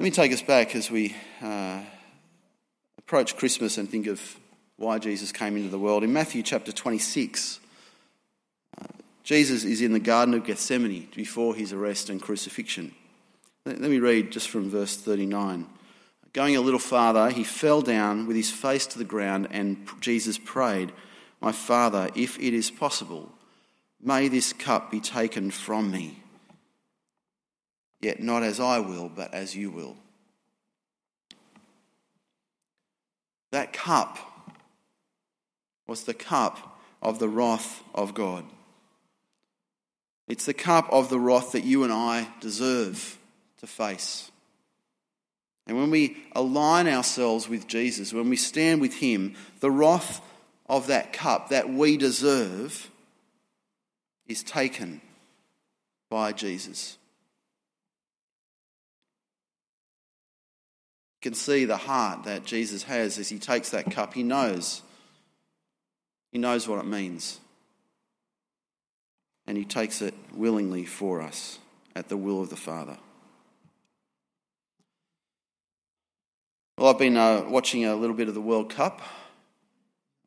Let 0.00 0.04
me 0.04 0.10
take 0.10 0.32
us 0.32 0.42
back 0.42 0.74
as 0.74 0.90
we 0.90 1.14
uh, 1.40 1.80
approach 2.98 3.36
Christmas 3.36 3.78
and 3.78 3.88
think 3.88 4.08
of 4.08 4.20
why 4.76 4.98
Jesus 4.98 5.30
came 5.30 5.56
into 5.56 5.68
the 5.68 5.78
world. 5.78 6.02
In 6.02 6.12
Matthew 6.12 6.42
chapter 6.42 6.72
26, 6.72 7.60
uh, 8.76 8.86
Jesus 9.22 9.62
is 9.62 9.80
in 9.80 9.92
the 9.92 10.00
Garden 10.00 10.34
of 10.34 10.44
Gethsemane 10.44 11.08
before 11.14 11.54
his 11.54 11.72
arrest 11.72 12.10
and 12.10 12.20
crucifixion. 12.20 12.92
Let, 13.64 13.80
let 13.80 13.88
me 13.88 14.00
read 14.00 14.32
just 14.32 14.48
from 14.48 14.68
verse 14.68 14.96
39. 14.96 15.68
Going 16.32 16.56
a 16.56 16.60
little 16.60 16.80
farther, 16.80 17.30
he 17.30 17.44
fell 17.44 17.80
down 17.80 18.26
with 18.26 18.34
his 18.34 18.50
face 18.50 18.88
to 18.88 18.98
the 18.98 19.04
ground, 19.04 19.46
and 19.52 19.86
Jesus 20.00 20.38
prayed, 20.38 20.90
My 21.40 21.52
Father, 21.52 22.10
if 22.16 22.36
it 22.40 22.52
is 22.52 22.68
possible, 22.68 23.30
may 24.02 24.26
this 24.26 24.52
cup 24.52 24.90
be 24.90 24.98
taken 24.98 25.52
from 25.52 25.92
me. 25.92 26.23
Yet 28.04 28.22
not 28.22 28.42
as 28.42 28.60
I 28.60 28.80
will, 28.80 29.08
but 29.08 29.32
as 29.32 29.56
you 29.56 29.70
will. 29.70 29.96
That 33.50 33.72
cup 33.72 34.18
was 35.86 36.04
the 36.04 36.12
cup 36.12 36.78
of 37.00 37.18
the 37.18 37.30
wrath 37.30 37.82
of 37.94 38.12
God. 38.12 38.44
It's 40.28 40.44
the 40.44 40.52
cup 40.52 40.92
of 40.92 41.08
the 41.08 41.18
wrath 41.18 41.52
that 41.52 41.64
you 41.64 41.82
and 41.82 41.90
I 41.90 42.28
deserve 42.40 43.16
to 43.60 43.66
face. 43.66 44.30
And 45.66 45.78
when 45.78 45.90
we 45.90 46.18
align 46.32 46.86
ourselves 46.86 47.48
with 47.48 47.66
Jesus, 47.66 48.12
when 48.12 48.28
we 48.28 48.36
stand 48.36 48.82
with 48.82 48.96
Him, 48.96 49.34
the 49.60 49.70
wrath 49.70 50.20
of 50.66 50.88
that 50.88 51.14
cup 51.14 51.48
that 51.48 51.70
we 51.70 51.96
deserve 51.96 52.90
is 54.26 54.42
taken 54.42 55.00
by 56.10 56.32
Jesus. 56.32 56.98
Can 61.24 61.32
see 61.32 61.64
the 61.64 61.78
heart 61.78 62.24
that 62.24 62.44
Jesus 62.44 62.82
has 62.82 63.16
as 63.18 63.30
He 63.30 63.38
takes 63.38 63.70
that 63.70 63.90
cup. 63.90 64.12
He 64.12 64.22
knows. 64.22 64.82
He 66.30 66.38
knows 66.38 66.68
what 66.68 66.78
it 66.78 66.86
means. 66.86 67.40
And 69.46 69.56
He 69.56 69.64
takes 69.64 70.02
it 70.02 70.12
willingly 70.34 70.84
for 70.84 71.22
us 71.22 71.58
at 71.96 72.10
the 72.10 72.18
will 72.18 72.42
of 72.42 72.50
the 72.50 72.56
Father. 72.56 72.98
Well, 76.76 76.90
I've 76.90 76.98
been 76.98 77.16
uh, 77.16 77.44
watching 77.48 77.86
a 77.86 77.96
little 77.96 78.16
bit 78.16 78.28
of 78.28 78.34
the 78.34 78.42
World 78.42 78.68
Cup. 78.68 79.00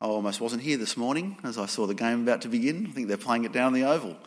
I 0.02 0.08
almost 0.08 0.42
wasn't 0.42 0.64
here 0.64 0.78
this 0.78 0.98
morning 0.98 1.38
as 1.44 1.60
I 1.60 1.68
saw 1.68 1.86
the 1.86 1.94
game 1.94 2.24
about 2.24 2.42
to 2.42 2.48
begin. 2.48 2.88
I 2.90 2.92
think 2.94 3.08
they're 3.08 3.18
playing 3.18 3.46
it 3.46 3.52
down 3.52 3.74
the 3.74 3.84
Oval. 3.84 4.18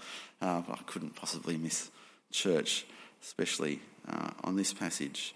Uh, 0.40 0.62
I 0.70 0.78
couldn't 0.86 1.16
possibly 1.16 1.56
miss 1.56 1.90
church, 2.30 2.86
especially 3.22 3.80
uh, 4.08 4.30
on 4.44 4.54
this 4.54 4.72
passage. 4.72 5.34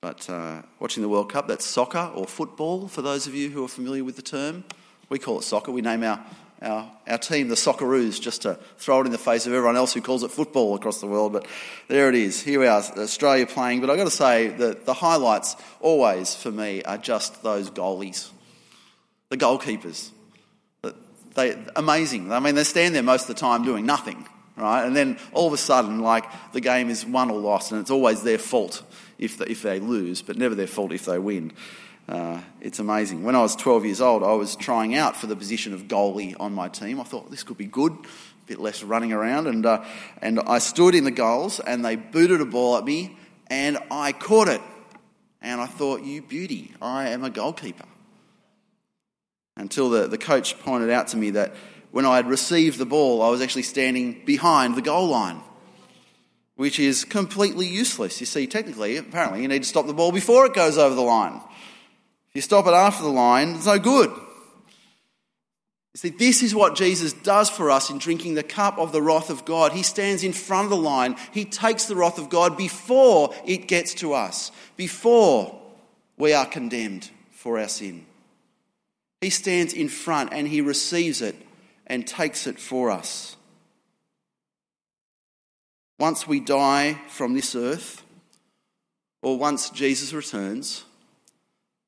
But 0.00 0.30
uh, 0.30 0.62
watching 0.78 1.02
the 1.02 1.08
World 1.08 1.32
Cup, 1.32 1.48
that's 1.48 1.64
soccer 1.64 2.10
or 2.14 2.26
football, 2.26 2.88
for 2.88 3.02
those 3.02 3.26
of 3.26 3.34
you 3.34 3.50
who 3.50 3.64
are 3.64 3.68
familiar 3.68 4.04
with 4.04 4.16
the 4.16 4.22
term. 4.22 4.64
We 5.08 5.18
call 5.18 5.38
it 5.38 5.42
soccer. 5.42 5.72
We 5.72 5.80
name 5.80 6.04
our 6.04 6.24
our, 6.60 6.90
our 7.06 7.18
team, 7.18 7.48
the 7.48 7.54
Socceroos, 7.54 8.20
just 8.20 8.42
to 8.42 8.58
throw 8.78 9.00
it 9.00 9.06
in 9.06 9.12
the 9.12 9.18
face 9.18 9.46
of 9.46 9.52
everyone 9.52 9.76
else 9.76 9.94
who 9.94 10.00
calls 10.00 10.22
it 10.22 10.30
football 10.30 10.74
across 10.74 11.00
the 11.00 11.06
world. 11.06 11.32
But 11.32 11.46
there 11.88 12.08
it 12.08 12.14
is. 12.14 12.42
Here 12.42 12.58
we 12.58 12.66
are, 12.66 12.82
Australia 12.96 13.46
playing. 13.46 13.80
But 13.80 13.90
I've 13.90 13.96
got 13.96 14.04
to 14.04 14.10
say 14.10 14.48
that 14.48 14.84
the 14.84 14.94
highlights 14.94 15.56
always 15.80 16.34
for 16.34 16.50
me 16.50 16.82
are 16.82 16.98
just 16.98 17.42
those 17.42 17.70
goalies, 17.70 18.30
the 19.28 19.36
goalkeepers. 19.36 20.10
They 21.34 21.56
amazing. 21.76 22.32
I 22.32 22.40
mean, 22.40 22.56
they 22.56 22.64
stand 22.64 22.94
there 22.94 23.02
most 23.02 23.28
of 23.28 23.36
the 23.36 23.40
time 23.40 23.64
doing 23.64 23.86
nothing, 23.86 24.26
right? 24.58 24.84
And 24.84 24.94
then 24.94 25.18
all 25.32 25.46
of 25.46 25.52
a 25.52 25.58
sudden, 25.58 26.00
like 26.00 26.24
the 26.52 26.60
game 26.60 26.90
is 26.90 27.06
won 27.06 27.30
or 27.30 27.38
lost, 27.38 27.72
and 27.72 27.80
it's 27.80 27.90
always 27.90 28.22
their 28.22 28.38
fault 28.38 28.82
if 29.18 29.38
they, 29.38 29.46
if 29.46 29.62
they 29.62 29.80
lose, 29.80 30.22
but 30.22 30.36
never 30.36 30.54
their 30.54 30.66
fault 30.66 30.92
if 30.92 31.04
they 31.04 31.18
win. 31.18 31.52
Uh, 32.08 32.40
it's 32.60 32.78
amazing. 32.78 33.22
When 33.22 33.34
I 33.34 33.40
was 33.40 33.54
12 33.54 33.84
years 33.84 34.00
old, 34.00 34.22
I 34.22 34.32
was 34.32 34.56
trying 34.56 34.94
out 34.94 35.14
for 35.14 35.26
the 35.26 35.36
position 35.36 35.74
of 35.74 35.88
goalie 35.88 36.34
on 36.40 36.54
my 36.54 36.68
team. 36.68 37.00
I 37.00 37.04
thought 37.04 37.30
this 37.30 37.42
could 37.42 37.58
be 37.58 37.66
good, 37.66 37.92
a 37.92 38.46
bit 38.46 38.60
less 38.60 38.82
running 38.82 39.12
around, 39.12 39.46
and 39.46 39.66
uh, 39.66 39.84
and 40.22 40.40
I 40.40 40.58
stood 40.58 40.94
in 40.94 41.04
the 41.04 41.10
goals, 41.10 41.60
and 41.60 41.84
they 41.84 41.96
booted 41.96 42.40
a 42.40 42.46
ball 42.46 42.78
at 42.78 42.84
me, 42.84 43.16
and 43.48 43.78
I 43.90 44.12
caught 44.12 44.48
it, 44.48 44.62
and 45.42 45.60
I 45.60 45.66
thought, 45.66 46.02
"You 46.02 46.22
beauty, 46.22 46.72
I 46.80 47.10
am 47.10 47.24
a 47.24 47.30
goalkeeper." 47.30 47.84
Until 49.58 49.90
the, 49.90 50.06
the 50.06 50.18
coach 50.18 50.58
pointed 50.60 50.88
out 50.88 51.08
to 51.08 51.16
me 51.16 51.30
that 51.30 51.52
when 51.90 52.06
I 52.06 52.16
had 52.16 52.28
received 52.28 52.78
the 52.78 52.86
ball, 52.86 53.22
I 53.22 53.30
was 53.30 53.40
actually 53.40 53.62
standing 53.62 54.24
behind 54.24 54.76
the 54.76 54.82
goal 54.82 55.08
line 55.08 55.42
which 56.58 56.80
is 56.80 57.04
completely 57.04 57.68
useless. 57.68 58.18
You 58.18 58.26
see, 58.26 58.48
technically, 58.48 58.96
apparently, 58.96 59.42
you 59.42 59.46
need 59.48 59.62
to 59.62 59.68
stop 59.68 59.86
the 59.86 59.92
ball 59.92 60.10
before 60.10 60.44
it 60.44 60.54
goes 60.54 60.76
over 60.76 60.92
the 60.92 61.00
line. 61.00 61.34
If 62.30 62.34
you 62.34 62.40
stop 62.40 62.66
it 62.66 62.72
after 62.72 63.04
the 63.04 63.10
line, 63.10 63.50
it's 63.50 63.66
no 63.66 63.78
good. 63.78 64.10
You 64.10 65.94
see, 65.94 66.08
this 66.08 66.42
is 66.42 66.56
what 66.56 66.74
Jesus 66.74 67.12
does 67.12 67.48
for 67.48 67.70
us 67.70 67.90
in 67.90 67.98
drinking 67.98 68.34
the 68.34 68.42
cup 68.42 68.76
of 68.76 68.90
the 68.90 69.00
wrath 69.00 69.30
of 69.30 69.44
God. 69.44 69.70
He 69.70 69.84
stands 69.84 70.24
in 70.24 70.32
front 70.32 70.64
of 70.64 70.70
the 70.70 70.76
line. 70.76 71.14
He 71.32 71.44
takes 71.44 71.84
the 71.84 71.94
wrath 71.94 72.18
of 72.18 72.28
God 72.28 72.56
before 72.56 73.32
it 73.46 73.68
gets 73.68 73.94
to 73.94 74.14
us, 74.14 74.50
before 74.76 75.62
we 76.16 76.32
are 76.32 76.44
condemned 76.44 77.08
for 77.30 77.60
our 77.60 77.68
sin. 77.68 78.04
He 79.20 79.30
stands 79.30 79.72
in 79.72 79.88
front 79.88 80.32
and 80.32 80.48
he 80.48 80.60
receives 80.60 81.22
it 81.22 81.36
and 81.88 82.06
takes 82.06 82.46
it 82.46 82.58
for 82.58 82.90
us. 82.90 83.36
Once 85.98 86.28
we 86.28 86.38
die 86.38 87.00
from 87.08 87.34
this 87.34 87.56
earth, 87.56 88.04
or 89.22 89.36
once 89.36 89.70
Jesus 89.70 90.12
returns, 90.12 90.84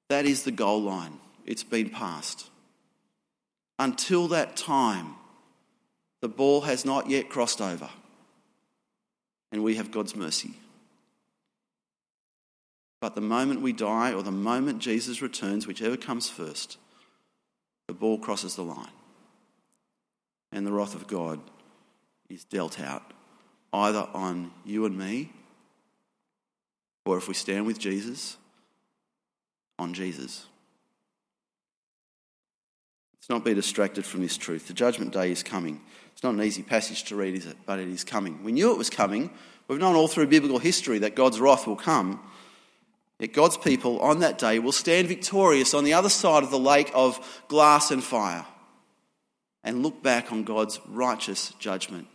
that 0.08 0.26
is 0.26 0.42
the 0.42 0.50
goal 0.50 0.82
line. 0.82 1.20
It's 1.46 1.62
been 1.62 1.90
passed. 1.90 2.48
Until 3.78 4.28
that 4.28 4.56
time, 4.56 5.14
the 6.20 6.28
ball 6.28 6.62
has 6.62 6.84
not 6.84 7.08
yet 7.08 7.28
crossed 7.28 7.60
over, 7.60 7.88
and 9.52 9.62
we 9.62 9.76
have 9.76 9.90
God's 9.90 10.16
mercy. 10.16 10.54
But 13.00 13.14
the 13.14 13.20
moment 13.20 13.62
we 13.62 13.72
die, 13.72 14.12
or 14.12 14.22
the 14.22 14.30
moment 14.30 14.80
Jesus 14.80 15.22
returns, 15.22 15.66
whichever 15.66 15.96
comes 15.96 16.28
first, 16.28 16.76
the 17.88 17.94
ball 17.94 18.18
crosses 18.18 18.56
the 18.56 18.62
line. 18.62 18.90
And 20.52 20.66
the 20.66 20.72
wrath 20.72 20.94
of 20.94 21.06
God 21.06 21.40
is 22.28 22.44
dealt 22.44 22.80
out 22.80 23.02
either 23.72 24.08
on 24.14 24.50
you 24.64 24.84
and 24.84 24.98
me, 24.98 25.32
or 27.04 27.16
if 27.16 27.28
we 27.28 27.34
stand 27.34 27.66
with 27.66 27.78
Jesus, 27.78 28.36
on 29.78 29.94
Jesus. 29.94 30.46
Let's 33.14 33.28
not 33.28 33.44
be 33.44 33.54
distracted 33.54 34.04
from 34.04 34.22
this 34.22 34.36
truth. 34.36 34.66
The 34.66 34.74
judgment 34.74 35.12
day 35.12 35.30
is 35.30 35.42
coming. 35.42 35.80
It's 36.12 36.22
not 36.22 36.34
an 36.34 36.42
easy 36.42 36.62
passage 36.62 37.04
to 37.04 37.16
read, 37.16 37.34
is 37.34 37.46
it? 37.46 37.56
But 37.64 37.78
it 37.78 37.88
is 37.88 38.04
coming. 38.04 38.42
We 38.42 38.52
knew 38.52 38.72
it 38.72 38.78
was 38.78 38.90
coming. 38.90 39.30
We've 39.68 39.78
known 39.78 39.94
all 39.94 40.08
through 40.08 40.26
biblical 40.26 40.58
history 40.58 40.98
that 40.98 41.14
God's 41.14 41.40
wrath 41.40 41.66
will 41.66 41.76
come. 41.76 42.20
Yet 43.18 43.32
God's 43.32 43.56
people 43.56 44.00
on 44.00 44.20
that 44.20 44.38
day 44.38 44.58
will 44.58 44.72
stand 44.72 45.06
victorious 45.06 45.74
on 45.74 45.84
the 45.84 45.92
other 45.92 46.08
side 46.08 46.42
of 46.42 46.50
the 46.50 46.58
lake 46.58 46.90
of 46.94 47.44
glass 47.48 47.90
and 47.90 48.02
fire 48.02 48.46
and 49.62 49.82
look 49.82 50.02
back 50.02 50.32
on 50.32 50.44
God's 50.44 50.80
righteous 50.88 51.52
judgment. 51.58 52.06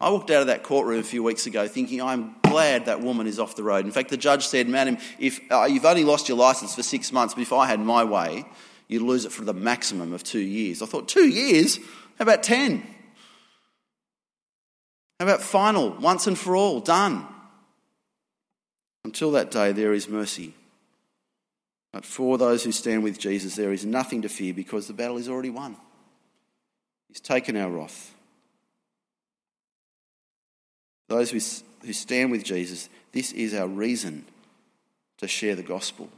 I 0.00 0.10
walked 0.10 0.30
out 0.30 0.42
of 0.42 0.46
that 0.46 0.62
courtroom 0.62 1.00
a 1.00 1.04
few 1.04 1.22
weeks 1.22 1.46
ago 1.46 1.66
thinking, 1.66 2.00
I'm 2.00 2.36
glad 2.42 2.86
that 2.86 3.00
woman 3.00 3.26
is 3.26 3.40
off 3.40 3.56
the 3.56 3.64
road. 3.64 3.84
In 3.84 3.90
fact, 3.90 4.10
the 4.10 4.16
judge 4.16 4.46
said, 4.46 4.68
Madam, 4.68 4.98
if 5.18 5.40
uh, 5.50 5.64
you've 5.64 5.84
only 5.84 6.04
lost 6.04 6.28
your 6.28 6.38
licence 6.38 6.74
for 6.76 6.84
six 6.84 7.12
months, 7.12 7.34
but 7.34 7.42
if 7.42 7.52
I 7.52 7.66
had 7.66 7.80
my 7.80 8.04
way, 8.04 8.44
you'd 8.86 9.02
lose 9.02 9.24
it 9.24 9.32
for 9.32 9.44
the 9.44 9.52
maximum 9.52 10.12
of 10.12 10.22
two 10.22 10.38
years. 10.38 10.82
I 10.82 10.86
thought, 10.86 11.08
two 11.08 11.28
years? 11.28 11.78
How 12.16 12.22
about 12.22 12.44
ten? 12.44 12.86
How 15.18 15.26
about 15.26 15.42
final, 15.42 15.90
once 15.90 16.28
and 16.28 16.38
for 16.38 16.54
all, 16.54 16.78
done? 16.78 17.26
Until 19.04 19.32
that 19.32 19.50
day, 19.50 19.72
there 19.72 19.92
is 19.92 20.08
mercy. 20.08 20.54
But 21.92 22.04
for 22.04 22.38
those 22.38 22.62
who 22.62 22.70
stand 22.70 23.02
with 23.02 23.18
Jesus, 23.18 23.56
there 23.56 23.72
is 23.72 23.84
nothing 23.84 24.22
to 24.22 24.28
fear 24.28 24.54
because 24.54 24.86
the 24.86 24.92
battle 24.92 25.16
is 25.16 25.28
already 25.28 25.50
won. 25.50 25.76
He's 27.08 27.20
taken 27.20 27.56
our 27.56 27.70
wrath. 27.70 28.14
Those 31.08 31.30
who, 31.30 31.40
stand 31.92 32.30
with 32.30 32.44
Jesus, 32.44 32.88
this 33.12 33.32
is 33.32 33.54
our 33.54 33.66
reason 33.66 34.26
to 35.16 35.26
share 35.26 35.56
the 35.56 35.62
gospel. 35.62 36.10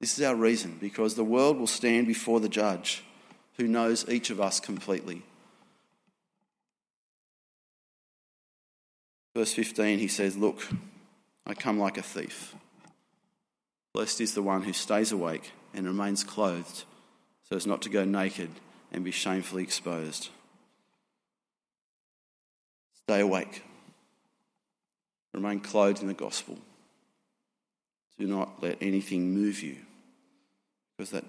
This 0.00 0.18
is 0.18 0.24
our 0.24 0.34
reason 0.34 0.78
because 0.80 1.14
the 1.14 1.24
world 1.24 1.58
will 1.58 1.66
stand 1.66 2.06
before 2.06 2.40
the 2.40 2.48
judge 2.48 3.04
who 3.58 3.68
knows 3.68 4.08
each 4.08 4.30
of 4.30 4.40
us 4.40 4.58
completely. 4.58 5.22
Verse 9.36 9.52
15, 9.52 9.98
he 9.98 10.08
says, 10.08 10.36
Look, 10.36 10.66
I 11.46 11.52
come 11.54 11.78
like 11.78 11.98
a 11.98 12.02
thief. 12.02 12.54
Blessed 13.92 14.22
is 14.22 14.34
the 14.34 14.42
one 14.42 14.62
who 14.62 14.72
stays 14.72 15.12
awake 15.12 15.52
and 15.74 15.86
remains 15.86 16.24
clothed 16.24 16.84
so 17.48 17.56
as 17.56 17.66
not 17.66 17.82
to 17.82 17.90
go 17.90 18.04
naked 18.04 18.50
and 18.92 19.04
be 19.04 19.10
shamefully 19.10 19.62
exposed. 19.62 20.30
Stay 23.04 23.20
awake. 23.20 23.62
Remain 25.32 25.60
clothed 25.60 26.02
in 26.02 26.08
the 26.08 26.14
gospel. 26.14 26.58
Do 28.18 28.26
not 28.26 28.62
let 28.62 28.78
anything 28.80 29.32
move 29.32 29.62
you, 29.62 29.76
because 30.96 31.10
that 31.10 31.24